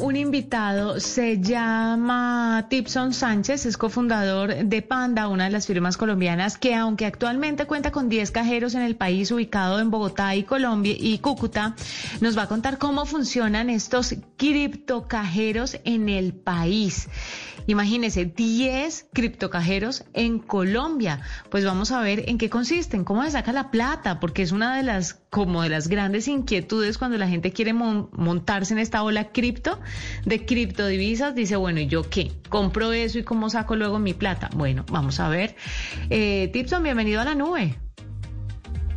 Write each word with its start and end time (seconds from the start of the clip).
un 0.00 0.16
invitado, 0.16 0.98
se 0.98 1.42
llama 1.42 2.66
Tipson 2.70 3.12
Sánchez, 3.12 3.66
es 3.66 3.76
cofundador 3.76 4.64
de 4.64 4.80
Panda, 4.80 5.28
una 5.28 5.44
de 5.44 5.50
las 5.50 5.66
firmas 5.66 5.98
colombianas 5.98 6.56
que 6.56 6.74
aunque 6.74 7.04
actualmente 7.04 7.66
cuenta 7.66 7.90
con 7.90 8.08
10 8.08 8.30
cajeros 8.30 8.74
en 8.74 8.80
el 8.80 8.96
país 8.96 9.30
ubicado 9.30 9.78
en 9.78 9.90
Bogotá 9.90 10.34
y 10.34 10.44
Colombia 10.44 10.94
y 10.98 11.18
Cúcuta, 11.18 11.76
nos 12.22 12.38
va 12.38 12.44
a 12.44 12.48
contar 12.48 12.78
cómo 12.78 13.04
funcionan 13.04 13.68
estos 13.68 14.14
criptocajeros 14.38 15.76
en 15.84 16.08
el 16.08 16.32
país. 16.32 17.06
Imagínese, 17.68 18.24
10 18.24 19.08
criptocajeros 19.12 20.04
en 20.14 20.38
Colombia. 20.38 21.20
Pues 21.50 21.66
vamos 21.66 21.92
a 21.92 22.00
ver 22.00 22.24
en 22.26 22.38
qué 22.38 22.48
consisten, 22.48 23.04
cómo 23.04 23.22
se 23.24 23.32
saca 23.32 23.52
la 23.52 23.70
plata, 23.70 24.20
porque 24.20 24.40
es 24.40 24.52
una 24.52 24.74
de 24.74 24.82
las 24.82 25.20
como 25.28 25.62
de 25.62 25.68
las 25.68 25.88
grandes 25.88 26.26
inquietudes 26.28 26.96
cuando 26.96 27.18
la 27.18 27.28
gente 27.28 27.52
quiere 27.52 27.74
montarse 27.74 28.72
en 28.72 28.78
esta 28.78 29.02
ola 29.02 29.32
cripto 29.32 29.57
de 30.24 30.46
criptodivisas. 30.46 31.34
Dice, 31.34 31.56
bueno, 31.56 31.80
¿y 31.80 31.86
yo 31.86 32.08
qué? 32.08 32.32
¿Compro 32.48 32.92
eso 32.92 33.18
y 33.18 33.24
cómo 33.24 33.50
saco 33.50 33.76
luego 33.76 33.98
mi 33.98 34.14
plata? 34.14 34.50
Bueno, 34.54 34.84
vamos 34.90 35.20
a 35.20 35.28
ver. 35.28 35.56
Eh, 36.10 36.50
Tipson, 36.52 36.82
bienvenido 36.82 37.20
a 37.20 37.24
la 37.24 37.34
nube. 37.34 37.76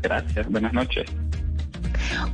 Gracias, 0.01 0.49
buenas 0.49 0.73
noches. 0.73 1.05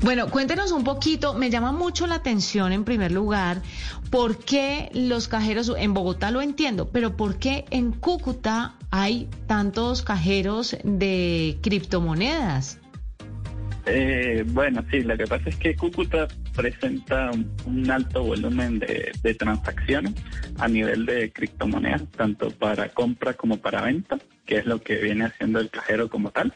Bueno, 0.01 0.29
cuéntenos 0.29 0.71
un 0.71 0.83
poquito, 0.83 1.33
me 1.33 1.49
llama 1.49 1.71
mucho 1.71 2.07
la 2.07 2.15
atención 2.15 2.71
en 2.71 2.83
primer 2.83 3.11
lugar, 3.11 3.61
¿por 4.09 4.37
qué 4.37 4.89
los 4.93 5.27
cajeros 5.27 5.71
en 5.77 5.93
Bogotá 5.93 6.31
lo 6.31 6.41
entiendo, 6.41 6.89
pero 6.89 7.15
por 7.15 7.37
qué 7.37 7.65
en 7.69 7.91
Cúcuta 7.91 8.75
hay 8.91 9.29
tantos 9.47 10.01
cajeros 10.01 10.77
de 10.83 11.59
criptomonedas? 11.61 12.79
Eh, 13.89 14.43
bueno, 14.47 14.83
sí, 14.91 15.01
lo 15.01 15.15
que 15.17 15.25
pasa 15.25 15.49
es 15.49 15.55
que 15.55 15.75
Cúcuta 15.75 16.27
presenta 16.55 17.31
un, 17.65 17.89
alto 17.89 18.23
volumen 18.23 18.79
de, 18.79 19.11
de, 19.23 19.33
transacciones 19.33 20.13
a 20.59 20.67
nivel 20.67 21.05
de 21.05 21.31
criptomonedas, 21.31 22.03
tanto 22.11 22.51
para 22.51 22.89
compra 22.89 23.33
como 23.33 23.57
para 23.57 23.81
venta, 23.81 24.17
que 24.45 24.57
es 24.57 24.65
lo 24.65 24.81
que 24.81 24.97
viene 24.97 25.25
haciendo 25.25 25.59
el 25.59 25.69
cajero 25.69 26.09
como 26.09 26.31
tal. 26.31 26.53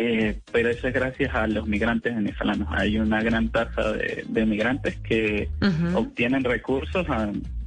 Eh, 0.00 0.38
pero 0.52 0.68
eso 0.68 0.86
es 0.86 0.94
gracias 0.94 1.34
a 1.34 1.48
los 1.48 1.66
migrantes 1.66 2.14
venezolanos. 2.14 2.68
Hay 2.70 2.98
una 2.98 3.20
gran 3.20 3.48
tasa 3.48 3.94
de, 3.94 4.46
migrantes 4.46 4.96
que 5.00 5.48
obtienen 5.92 6.44
recursos 6.44 7.04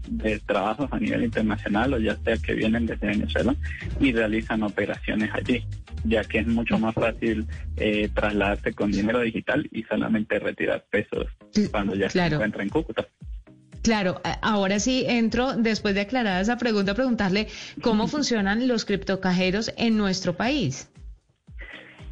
de 0.10 0.40
trabajos 0.40 0.88
a 0.92 1.00
nivel 1.00 1.24
internacional 1.24 1.94
o 1.94 2.00
ya 2.00 2.18
sea 2.18 2.38
que 2.38 2.54
vienen 2.54 2.86
desde 2.86 3.08
Venezuela 3.08 3.56
y 4.00 4.12
realizan 4.12 4.64
operaciones 4.64 5.30
allí, 5.34 5.64
ya 6.04 6.24
que 6.24 6.40
es 6.40 6.48
mucho 6.48 6.78
más 6.80 6.94
fácil 6.96 7.46
eh, 7.78 8.10
trasladarse 8.14 8.74
con 8.74 8.92
dinero 8.92 9.20
digital 9.20 9.68
y 9.72 9.84
solamente 9.84 10.40
retirar 10.40 10.86
pesos 10.90 11.28
cuando 11.72 11.96
ya 11.96 12.10
se 12.10 12.26
encuentra 12.26 12.64
en 12.64 12.70
Cúcuta. 12.70 13.08
Claro, 13.84 14.22
ahora 14.42 14.80
sí 14.80 15.06
entro, 15.08 15.54
después 15.54 15.96
de 15.96 16.02
aclarar 16.02 16.42
esa 16.42 16.58
pregunta, 16.58 16.92
a 16.92 16.96
preguntarle 16.96 17.48
cómo 17.82 18.08
funcionan 18.08 18.68
los 18.68 18.86
criptocajeros 18.86 19.74
en 19.76 19.98
nuestro 19.98 20.36
país. 20.38 20.92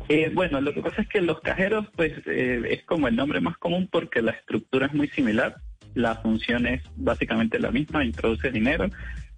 Eh, 0.09 0.31
bueno, 0.33 0.59
lo 0.59 0.73
que 0.73 0.81
pasa 0.81 1.03
es 1.03 1.07
que 1.07 1.21
los 1.21 1.39
cajeros, 1.41 1.85
pues, 1.95 2.13
eh, 2.25 2.61
es 2.71 2.83
como 2.85 3.07
el 3.07 3.15
nombre 3.15 3.39
más 3.41 3.57
común 3.57 3.87
porque 3.91 4.23
la 4.23 4.31
estructura 4.31 4.87
es 4.87 4.93
muy 4.95 5.07
similar. 5.09 5.57
La 5.99 6.15
función 6.15 6.65
es 6.65 6.81
básicamente 6.95 7.59
la 7.59 7.71
misma, 7.71 8.05
introduces 8.05 8.53
dinero, 8.53 8.89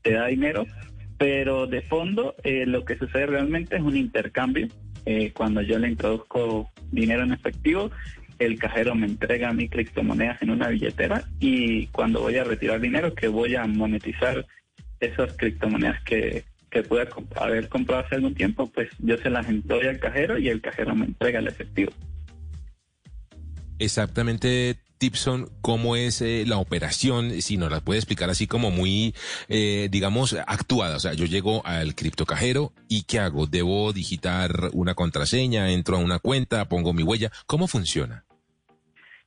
te 0.03 0.13
da 0.13 0.27
dinero, 0.27 0.67
pero 1.17 1.65
de 1.65 1.81
fondo 1.81 2.35
eh, 2.43 2.65
lo 2.67 2.85
que 2.85 2.97
sucede 2.97 3.25
realmente 3.25 3.77
es 3.77 3.81
un 3.81 3.97
intercambio. 3.97 4.67
cuando 5.33 5.61
yo 5.63 5.79
le 5.79 5.89
introduzco 5.89 6.69
dinero 6.91 7.23
en 7.23 7.33
efectivo, 7.33 7.89
el 8.37 8.59
cajero 8.59 8.93
me 8.93 9.07
entrega 9.07 9.53
mi 9.53 9.67
criptomonedas 9.69 10.41
en 10.41 10.51
una 10.51 10.67
billetera 10.67 11.23
y 11.39 11.87
cuando 11.87 12.21
voy 12.21 12.37
a 12.37 12.43
retirar 12.43 12.79
dinero, 12.79 13.13
que 13.15 13.27
voy 13.27 13.55
a 13.55 13.65
monetizar 13.65 14.45
esas 14.99 15.33
criptomonedas 15.33 16.01
que, 16.03 16.43
que 16.69 16.83
pueda 16.83 17.07
haber 17.35 17.69
comprado 17.69 18.05
hace 18.05 18.15
algún 18.15 18.33
tiempo, 18.33 18.71
pues 18.71 18.89
yo 18.99 19.17
se 19.17 19.29
las 19.29 19.45
doy 19.65 19.87
al 19.87 19.99
cajero 19.99 20.37
y 20.37 20.49
el 20.49 20.61
cajero 20.61 20.95
me 20.95 21.05
entrega 21.05 21.39
el 21.39 21.47
efectivo. 21.47 21.91
Exactamente, 23.77 24.77
Tipson, 25.01 25.49
cómo 25.61 25.95
es 25.95 26.21
eh, 26.21 26.43
la 26.45 26.59
operación, 26.59 27.41
si 27.41 27.57
nos 27.57 27.71
la 27.71 27.79
puede 27.79 27.97
explicar 27.97 28.29
así 28.29 28.45
como 28.45 28.69
muy, 28.69 29.15
eh, 29.49 29.89
digamos, 29.89 30.35
actuada. 30.45 30.97
O 30.97 30.99
sea, 30.99 31.13
yo 31.13 31.25
llego 31.25 31.65
al 31.65 31.95
criptocajero 31.95 32.71
y 32.87 33.01
¿qué 33.05 33.17
hago? 33.17 33.47
¿Debo 33.47 33.93
digitar 33.93 34.69
una 34.73 34.93
contraseña? 34.93 35.71
¿Entro 35.71 35.95
a 35.95 35.99
una 35.99 36.19
cuenta? 36.19 36.69
¿Pongo 36.69 36.93
mi 36.93 37.01
huella? 37.01 37.31
¿Cómo 37.47 37.67
funciona? 37.67 38.25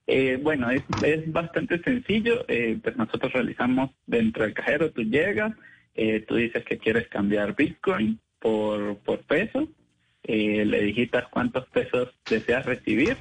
Eh, 0.07 0.39
bueno, 0.41 0.71
es, 0.71 0.85
es, 1.03 1.33
bastante 1.33 1.83
sencillo. 1.83 2.47
pues 2.47 2.97
nosotros 2.97 3.33
realizamos 3.33 3.91
dentro 4.07 4.45
del 4.45 4.55
cajero, 4.55 4.93
tú 4.93 5.03
llegas, 5.03 5.55
eh, 5.97 6.21
tú 6.21 6.37
dices 6.37 6.65
que 6.65 6.79
quieres 6.79 7.09
cambiar 7.09 7.57
Bitcoin 7.57 8.21
por, 8.39 8.99
por 8.99 9.25
peso, 9.25 9.69
eh, 10.27 10.65
le 10.65 10.81
digitas 10.81 11.25
cuántos 11.29 11.67
pesos 11.67 12.09
deseas 12.29 12.65
recibir, 12.65 13.19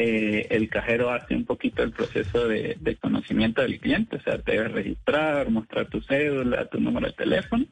eh, 0.00 0.46
el 0.50 0.68
cajero 0.68 1.10
hace 1.10 1.34
un 1.34 1.44
poquito 1.44 1.82
el 1.82 1.90
proceso 1.90 2.46
de, 2.46 2.96
conocimiento 3.00 3.62
del 3.62 3.80
cliente, 3.80 4.14
o 4.14 4.20
sea, 4.20 4.38
te 4.38 4.52
debe 4.52 4.68
registrar, 4.68 5.50
mostrar 5.50 5.86
tu 5.88 6.00
cédula, 6.02 6.66
tu 6.66 6.78
número 6.78 7.08
de 7.08 7.14
teléfono, 7.14 7.64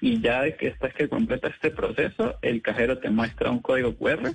y 0.00 0.18
ya 0.22 0.44
de 0.44 0.56
que 0.56 0.68
estás 0.68 0.94
que 0.94 1.10
completa 1.10 1.48
este 1.48 1.70
proceso, 1.70 2.36
el 2.40 2.62
cajero 2.62 2.96
te 3.00 3.10
muestra 3.10 3.50
un 3.50 3.58
código 3.58 3.94
QR 3.96 4.32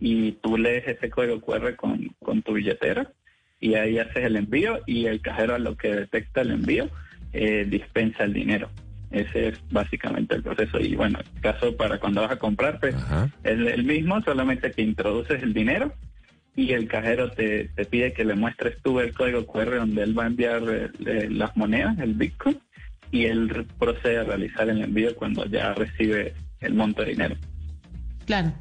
y 0.00 0.32
tú 0.42 0.58
lees 0.58 0.88
ese 0.88 1.08
código 1.08 1.40
QR 1.40 1.76
con, 1.76 2.16
con 2.18 2.42
tu 2.42 2.54
billetera 2.54 3.12
y 3.60 3.74
ahí 3.74 4.00
haces 4.00 4.24
el 4.24 4.34
envío 4.34 4.80
y 4.84 5.06
el 5.06 5.20
cajero 5.20 5.54
a 5.54 5.60
lo 5.60 5.76
que 5.76 5.94
detecta 5.94 6.40
el 6.40 6.50
envío 6.50 6.90
eh, 7.32 7.64
dispensa 7.68 8.24
el 8.24 8.32
dinero. 8.32 8.68
Ese 9.12 9.48
es 9.48 9.60
básicamente 9.70 10.34
el 10.34 10.42
proceso. 10.42 10.80
Y 10.80 10.96
bueno, 10.96 11.20
el 11.20 11.40
caso 11.40 11.76
para 11.76 12.00
cuando 12.00 12.22
vas 12.22 12.32
a 12.32 12.38
comprar, 12.40 12.80
pues 12.80 12.96
es 13.44 13.58
el 13.60 13.84
mismo, 13.84 14.20
solamente 14.22 14.72
que 14.72 14.82
introduces 14.82 15.40
el 15.44 15.54
dinero 15.54 15.94
y 16.54 16.72
el 16.72 16.88
cajero 16.88 17.30
te, 17.30 17.68
te 17.68 17.84
pide 17.84 18.12
que 18.12 18.24
le 18.24 18.34
muestres 18.34 18.76
tú 18.82 19.00
el 19.00 19.14
código 19.14 19.46
QR 19.46 19.76
donde 19.76 20.02
él 20.02 20.18
va 20.18 20.24
a 20.24 20.28
enviar 20.28 20.62
eh, 20.68 21.28
las 21.30 21.56
monedas, 21.56 21.98
el 21.98 22.14
Bitcoin, 22.14 22.58
y 23.10 23.24
él 23.24 23.66
procede 23.78 24.18
a 24.18 24.24
realizar 24.24 24.68
el 24.68 24.82
envío 24.82 25.14
cuando 25.16 25.44
ya 25.46 25.74
recibe 25.74 26.34
el 26.60 26.74
monto 26.74 27.02
de 27.02 27.10
dinero. 27.10 27.36
Claro. 28.26 28.52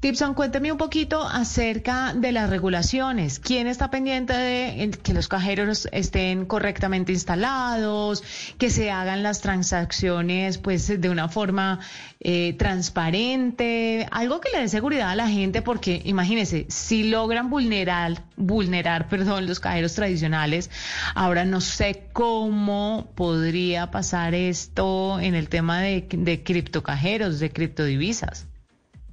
Tipson, 0.00 0.34
cuénteme 0.34 0.70
un 0.70 0.78
poquito 0.78 1.26
acerca 1.26 2.12
de 2.14 2.30
las 2.30 2.50
regulaciones. 2.50 3.38
¿Quién 3.38 3.66
está 3.66 3.90
pendiente 3.90 4.34
de 4.34 4.90
que 5.02 5.14
los 5.14 5.26
cajeros 5.26 5.88
estén 5.90 6.44
correctamente 6.44 7.12
instalados, 7.12 8.22
que 8.58 8.68
se 8.68 8.90
hagan 8.90 9.22
las 9.22 9.40
transacciones 9.40 10.58
pues 10.58 11.00
de 11.00 11.08
una 11.08 11.28
forma 11.30 11.80
eh, 12.20 12.54
transparente, 12.58 14.06
algo 14.10 14.40
que 14.40 14.50
le 14.52 14.60
dé 14.60 14.68
seguridad 14.68 15.08
a 15.08 15.16
la 15.16 15.28
gente? 15.28 15.62
Porque 15.62 16.02
imagínese, 16.04 16.66
si 16.68 17.04
logran 17.04 17.48
vulnerar, 17.48 18.22
vulnerar, 18.36 19.08
perdón, 19.08 19.46
los 19.46 19.60
cajeros 19.60 19.94
tradicionales, 19.94 20.70
ahora 21.14 21.46
no 21.46 21.62
sé 21.62 22.08
cómo 22.12 23.10
podría 23.14 23.90
pasar 23.90 24.34
esto 24.34 25.18
en 25.20 25.34
el 25.34 25.48
tema 25.48 25.80
de, 25.80 26.06
de 26.10 26.42
criptocajeros, 26.42 27.40
de 27.40 27.50
criptodivisas. 27.50 28.46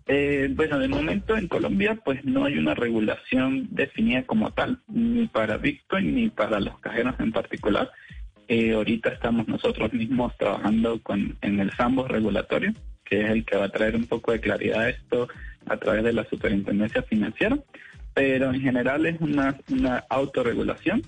Eh, 0.06 0.50
bueno, 0.54 0.80
de 0.80 0.90
momento 0.90 1.38
en 1.38 1.48
Colombia 1.48 1.98
pues 2.04 2.26
no 2.26 2.44
hay 2.46 2.58
una 2.58 2.74
regulación 2.74 3.68
definida 3.72 4.24
como 4.24 4.52
tal, 4.52 4.80
ni 4.88 5.28
para 5.28 5.58
Bitcoin 5.58 6.16
ni 6.16 6.30
para 6.30 6.60
los 6.60 6.78
cajeros 6.80 7.16
en 7.20 7.32
particular. 7.32 7.90
Eh, 8.50 8.74
ahorita 8.74 9.10
estamos 9.10 9.48
nosotros 9.48 9.94
mismos 9.94 10.36
trabajando 10.38 11.02
con, 11.02 11.38
en 11.42 11.60
el 11.60 11.72
SAMBO 11.72 12.08
regulatorio, 12.08 12.74
que 13.06 13.22
es 13.22 13.30
el 13.30 13.46
que 13.46 13.56
va 13.56 13.66
a 13.66 13.70
traer 13.70 13.96
un 13.96 14.06
poco 14.06 14.34
de 14.34 14.42
claridad 14.42 14.82
a 14.82 14.90
esto 14.90 15.30
a 15.66 15.78
través 15.78 16.04
de 16.04 16.12
la 16.12 16.26
superintendencia 16.26 17.04
financiera, 17.04 17.58
pero 18.14 18.54
en 18.54 18.60
general 18.60 19.06
es 19.06 19.20
una, 19.22 19.58
una 19.70 20.04
autorregulación 20.10 21.02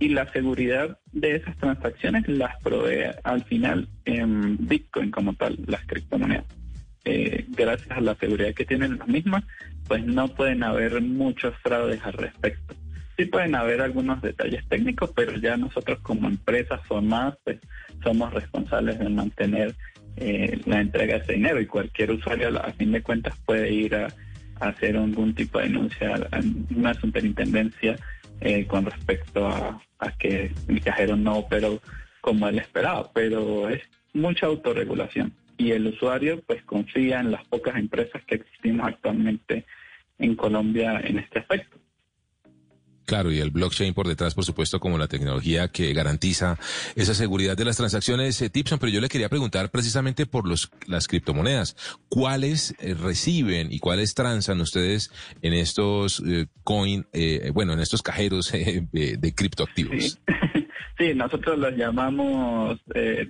y 0.00 0.08
la 0.08 0.30
seguridad 0.32 0.98
de 1.12 1.36
esas 1.36 1.56
transacciones 1.58 2.26
las 2.26 2.60
provee 2.62 3.12
al 3.22 3.44
final 3.44 3.88
en 4.06 4.56
Bitcoin 4.66 5.12
como 5.12 5.34
tal, 5.34 5.58
las 5.66 5.84
criptomonedas. 5.86 6.59
Eh, 7.04 7.46
gracias 7.48 7.90
a 7.90 8.00
la 8.00 8.14
seguridad 8.16 8.54
que 8.54 8.66
tienen 8.66 8.98
las 8.98 9.08
mismas, 9.08 9.44
pues 9.88 10.04
no 10.04 10.28
pueden 10.28 10.62
haber 10.62 11.00
muchos 11.00 11.54
fraudes 11.62 12.00
al 12.04 12.12
respecto. 12.14 12.74
Sí 13.16 13.24
pueden 13.26 13.54
haber 13.54 13.80
algunos 13.80 14.22
detalles 14.22 14.66
técnicos, 14.68 15.10
pero 15.14 15.36
ya 15.36 15.56
nosotros 15.56 15.98
como 16.00 16.28
empresas 16.28 16.80
formadas, 16.86 17.38
pues 17.44 17.58
somos 18.02 18.32
responsables 18.32 18.98
de 18.98 19.08
mantener 19.08 19.74
eh, 20.16 20.60
la 20.66 20.80
entrega 20.80 21.14
de 21.14 21.24
ese 21.24 21.32
dinero 21.34 21.60
y 21.60 21.66
cualquier 21.66 22.12
usuario 22.12 22.48
a 22.60 22.72
fin 22.72 22.92
de 22.92 23.02
cuentas 23.02 23.34
puede 23.44 23.72
ir 23.72 23.94
a, 23.94 24.08
hacer 24.60 24.96
algún 24.96 25.34
tipo 25.34 25.58
de 25.58 25.64
denuncia 25.64 26.14
a 26.30 26.40
una 26.76 26.92
superintendencia 26.92 27.96
eh, 28.40 28.66
con 28.66 28.84
respecto 28.84 29.48
a, 29.48 29.80
que 30.18 30.52
el 30.68 30.80
cajero 30.82 31.16
no 31.16 31.38
operó 31.38 31.80
como 32.20 32.48
él 32.48 32.58
esperaba, 32.58 33.10
pero 33.12 33.68
es 33.70 33.82
mucha 34.12 34.46
autorregulación 34.46 35.32
y 35.60 35.72
el 35.72 35.86
usuario 35.86 36.42
pues 36.46 36.62
confía 36.62 37.20
en 37.20 37.30
las 37.30 37.46
pocas 37.46 37.76
empresas 37.76 38.22
que 38.26 38.36
existimos 38.36 38.86
actualmente 38.88 39.66
en 40.18 40.34
Colombia 40.34 41.00
en 41.04 41.18
este 41.18 41.40
aspecto. 41.40 41.76
Claro, 43.04 43.30
y 43.30 43.40
el 43.40 43.50
blockchain 43.50 43.92
por 43.92 44.06
detrás, 44.06 44.34
por 44.34 44.44
supuesto, 44.44 44.78
como 44.80 44.96
la 44.96 45.08
tecnología 45.08 45.68
que 45.68 45.92
garantiza 45.92 46.58
esa 46.94 47.12
seguridad 47.12 47.56
de 47.56 47.64
las 47.64 47.76
transacciones, 47.76 48.40
eh, 48.40 48.48
Tipson, 48.48 48.78
pero 48.78 48.90
yo 48.90 49.00
le 49.00 49.08
quería 49.08 49.28
preguntar 49.28 49.70
precisamente 49.70 50.26
por 50.26 50.48
los, 50.48 50.70
las 50.86 51.08
criptomonedas. 51.08 51.76
¿Cuáles 52.08 52.74
eh, 52.78 52.94
reciben 52.94 53.72
y 53.72 53.80
cuáles 53.80 54.14
transan 54.14 54.60
ustedes 54.60 55.10
en 55.42 55.52
estos 55.52 56.22
eh, 56.26 56.46
coin, 56.62 57.06
bueno, 57.52 57.72
en 57.72 57.80
estos 57.80 58.00
cajeros 58.00 58.50
de 58.52 59.34
criptoactivos? 59.36 60.04
Sí. 60.04 60.18
Nosotros 61.14 61.58
los 61.58 61.76
llamamos 61.76 62.80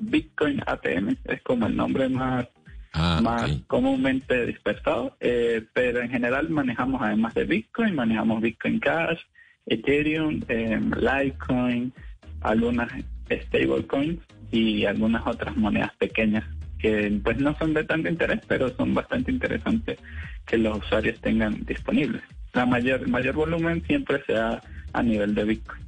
Bitcoin 0.00 0.61
ATM, 0.67 1.17
es 1.25 1.43
como 1.43 1.67
el 1.67 1.76
nombre 1.76 2.08
más 2.08 2.46
ah, 2.93 3.20
más 3.22 3.50
comúnmente 3.67 4.46
dispersado, 4.46 5.17
pero 5.19 6.00
en 6.00 6.11
general 6.11 6.50
manejamos 6.50 7.00
además 7.02 7.34
de 7.34 7.44
Bitcoin, 7.44 7.94
manejamos 7.94 8.43
Bitcoin 8.43 8.81
Cash, 8.81 9.20
Ethereum, 9.67 10.43
eh, 10.49 10.78
Litecoin, 10.96 11.93
algunas 12.40 12.90
stablecoins 13.31 14.20
y 14.50 14.84
algunas 14.84 15.26
otras 15.26 15.56
monedas 15.56 15.93
pequeñas 15.96 16.44
que 16.78 17.20
pues 17.22 17.38
no 17.38 17.56
son 17.58 17.75
de 17.75 17.84
tanto 17.84 18.08
interés, 18.08 18.40
pero 18.49 18.70
son 18.70 18.94
bastante 18.94 19.31
interesantes 19.31 19.99
que 20.46 20.56
los 20.56 20.78
usuarios 20.78 21.20
tengan 21.20 21.64
disponibles. 21.64 22.22
La 22.55 22.67
mayor 22.67 23.06
mayor 23.06 23.34
volumen 23.34 23.82
siempre 23.87 24.22
se 24.26 24.32
da 24.32 24.62
a 24.93 25.02
nivel 25.02 25.34
de 25.34 25.44
Bitcoin. 25.44 25.82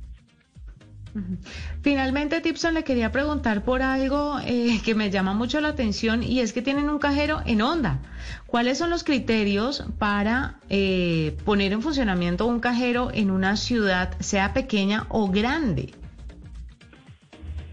Finalmente, 1.82 2.40
Tipson, 2.40 2.74
le 2.74 2.84
quería 2.84 3.12
preguntar 3.12 3.64
por 3.64 3.82
algo 3.82 4.38
eh, 4.44 4.80
que 4.84 4.94
me 4.94 5.10
llama 5.10 5.34
mucho 5.34 5.60
la 5.60 5.68
atención 5.68 6.22
y 6.22 6.40
es 6.40 6.52
que 6.52 6.62
tienen 6.62 6.88
un 6.88 6.98
cajero 6.98 7.42
en 7.44 7.60
onda. 7.60 8.00
¿Cuáles 8.46 8.78
son 8.78 8.90
los 8.90 9.04
criterios 9.04 9.84
para 9.98 10.58
eh, 10.70 11.36
poner 11.44 11.72
en 11.72 11.82
funcionamiento 11.82 12.46
un 12.46 12.60
cajero 12.60 13.10
en 13.12 13.30
una 13.30 13.56
ciudad, 13.56 14.18
sea 14.20 14.54
pequeña 14.54 15.06
o 15.10 15.30
grande? 15.30 15.90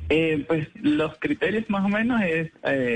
Eh, 0.10 0.44
pues 0.48 0.68
los 0.82 1.18
criterios 1.20 1.70
más 1.70 1.86
o 1.86 1.90
menos 1.90 2.22
es 2.24 2.52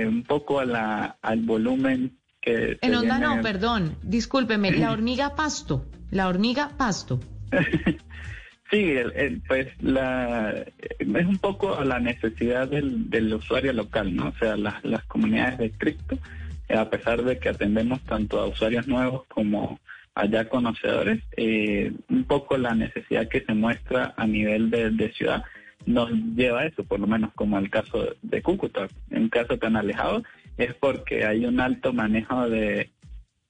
un 0.08 0.24
poco 0.24 0.60
a 0.60 0.66
la, 0.66 1.18
al 1.22 1.42
volumen 1.42 2.18
que... 2.42 2.78
En 2.82 2.96
onda 2.96 3.18
no, 3.18 3.42
perdón, 3.42 3.96
discúlpeme, 4.02 4.72
la 4.72 4.92
hormiga 4.92 5.36
pasto, 5.36 5.86
la 6.12 6.28
hormiga 6.28 6.72
pasto. 6.76 7.22
Sí, 8.74 8.96
pues 9.48 9.68
la, 9.84 10.66
es 10.90 11.26
un 11.28 11.38
poco 11.38 11.76
a 11.76 11.86
la 11.86 12.00
necesidad 12.00 12.68
del, 12.68 13.08
del 13.08 13.32
usuario 13.32 13.72
local, 13.72 14.16
¿no? 14.16 14.30
O 14.30 14.34
sea, 14.40 14.58
las, 14.58 15.04
comunidades 15.06 15.60
de 15.60 15.70
cripto, 15.70 16.18
eh, 16.68 16.76
a 16.76 16.90
pesar 16.90 17.22
de 17.22 17.38
que 17.38 17.50
atendemos 17.50 18.02
tanto 18.02 18.40
a 18.40 18.48
usuarios 18.48 18.88
nuevos 18.88 19.26
como 19.28 19.80
a 20.16 20.26
ya 20.26 20.50
conocedores, 20.50 21.22
eh, 21.38 21.94
un 22.10 22.24
poco 22.24 22.58
la 22.58 22.74
necesidad 22.74 23.28
que 23.28 23.42
se 23.42 23.54
muestra 23.54 24.16
a 24.18 24.26
nivel 24.26 24.72
de, 24.72 24.90
de 24.90 25.14
ciudad 25.14 25.44
nos 25.86 26.10
lleva 26.36 26.62
a 26.62 26.66
eso, 26.66 26.84
por 26.84 27.00
lo 27.00 27.06
menos 27.06 27.32
como 27.36 27.60
el 27.60 27.70
caso 27.70 28.16
de 28.24 28.42
Cúcuta. 28.42 28.88
Un 29.12 29.30
caso 29.30 29.60
tan 29.60 29.76
alejado 29.76 30.24
es 30.58 30.74
porque 30.74 31.26
hay 31.26 31.46
un 31.46 31.60
alto 31.60 31.94
manejo 31.94 32.50
de 32.50 32.90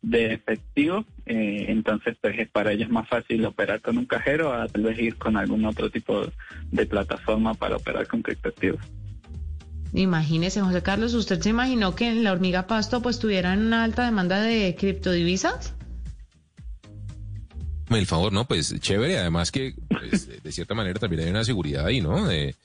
de 0.03 0.33
efectivo, 0.33 1.05
eh, 1.25 1.65
entonces 1.69 2.15
pues 2.21 2.37
es 2.37 2.49
para 2.49 2.73
ellos 2.73 2.89
más 2.89 3.07
fácil 3.07 3.43
operar 3.45 3.81
con 3.81 3.97
un 3.97 4.05
cajero 4.05 4.53
a 4.53 4.67
tal 4.67 4.83
vez 4.83 4.99
ir 4.99 5.15
con 5.15 5.37
algún 5.37 5.65
otro 5.65 5.89
tipo 5.89 6.25
de 6.71 6.85
plataforma 6.85 7.53
para 7.53 7.77
operar 7.77 8.05
con 8.07 8.21
criptoactivos. 8.21 8.81
Imagínese, 9.93 10.59
José 10.61 10.81
Carlos, 10.81 11.13
¿usted 11.13 11.39
se 11.39 11.49
imaginó 11.49 11.95
que 11.95 12.09
en 12.09 12.23
la 12.23 12.33
hormiga 12.33 12.67
pasto 12.67 13.01
pues 13.01 13.19
tuvieran 13.19 13.65
una 13.65 13.83
alta 13.83 14.05
demanda 14.05 14.41
de 14.41 14.75
criptodivisas? 14.75 15.73
El 17.95 18.07
favor, 18.07 18.33
¿no? 18.33 18.45
Pues 18.45 18.79
chévere, 18.79 19.17
además 19.17 19.51
que 19.51 19.75
pues, 19.87 20.27
de 20.43 20.51
cierta 20.51 20.73
manera 20.73 20.99
también 20.99 21.23
hay 21.23 21.29
una 21.29 21.43
seguridad 21.43 21.85
ahí, 21.85 22.01
¿no? 22.01 22.25
De, 22.27 22.55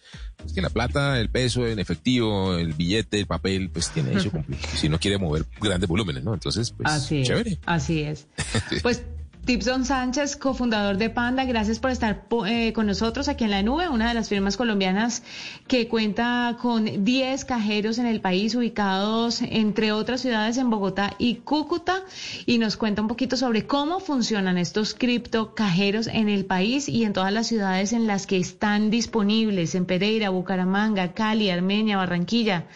es 0.45 0.53
que 0.53 0.61
la 0.61 0.71
plata, 0.71 1.21
el 1.21 1.29
peso, 1.29 1.67
en 1.67 1.79
efectivo, 1.79 2.57
el 2.57 2.73
billete, 2.73 3.21
el 3.21 3.27
papel, 3.27 3.71
pues 3.71 3.91
tiene 3.91 4.15
eso. 4.15 4.31
si 4.75 4.89
no 4.89 4.99
quiere 4.99 5.19
mover 5.19 5.45
grandes 5.61 5.89
volúmenes, 5.89 6.25
¿no? 6.25 6.35
Entonces, 6.35 6.73
pues 6.73 6.91
así 6.91 7.23
chévere. 7.23 7.53
Es, 7.53 7.59
así 7.67 8.03
es. 8.03 8.27
Pues 8.83 9.03
Tipson 9.49 9.87
Sánchez, 9.87 10.37
cofundador 10.37 10.99
de 10.99 11.09
Panda, 11.09 11.47
gracias 11.47 11.79
por 11.79 11.91
estar 11.91 12.27
eh, 12.47 12.75
con 12.75 12.87
nosotros 12.87 13.29
aquí 13.29 13.45
en 13.45 13.51
la 13.51 13.63
nube, 13.63 13.89
una 13.89 14.09
de 14.09 14.13
las 14.13 14.29
firmas 14.29 14.59
colombianas 14.59 15.23
que 15.67 15.89
cuenta 15.89 16.59
con 16.61 17.03
10 17.03 17.47
cajeros 17.47 17.97
en 17.97 18.05
el 18.05 18.21
país 18.21 18.55
ubicados 18.55 19.41
entre 19.41 19.93
otras 19.93 20.21
ciudades 20.21 20.59
en 20.59 20.69
Bogotá 20.69 21.15
y 21.17 21.37
Cúcuta 21.37 22.03
y 22.45 22.59
nos 22.59 22.77
cuenta 22.77 23.01
un 23.01 23.09
poquito 23.09 23.39
sobre 23.39 23.67
cómo 23.67 24.01
funcionan 24.01 24.59
estos 24.59 24.93
cripto 24.93 25.55
cajeros 25.55 26.09
en 26.09 26.29
el 26.29 26.45
país 26.45 26.87
y 26.87 27.05
en 27.05 27.15
todas 27.15 27.33
las 27.33 27.47
ciudades 27.47 27.95
en 27.95 28.07
las 28.07 28.27
que 28.27 28.37
están 28.37 28.91
disponibles, 28.91 29.75
en 29.75 29.87
Pereira, 29.87 30.29
Bucaramanga, 30.29 31.15
Cali, 31.15 31.49
Armenia, 31.49 31.97
Barranquilla. 31.97 32.67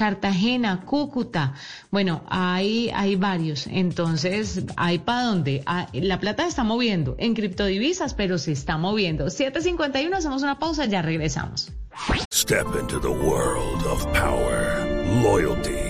Cartagena, 0.00 0.80
Cúcuta. 0.86 1.52
Bueno, 1.90 2.22
hay, 2.26 2.90
hay 2.94 3.16
varios. 3.16 3.66
Entonces, 3.66 4.62
hay 4.78 4.98
para 4.98 5.24
dónde. 5.24 5.62
Ah, 5.66 5.88
la 5.92 6.18
plata 6.18 6.44
se 6.44 6.48
está 6.48 6.64
moviendo 6.64 7.16
en 7.18 7.34
criptodivisas, 7.34 8.14
pero 8.14 8.38
se 8.38 8.52
está 8.52 8.78
moviendo. 8.78 9.28
751, 9.28 10.16
hacemos 10.16 10.42
una 10.42 10.58
pausa, 10.58 10.86
ya 10.86 11.02
regresamos. 11.02 11.70
Step 12.32 12.66
into 12.80 12.98
the 12.98 13.08
world 13.10 13.84
of 13.86 14.06
power, 14.14 14.86
loyalty 15.22 15.89